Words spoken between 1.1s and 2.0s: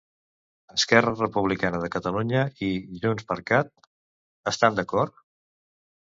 Republicana de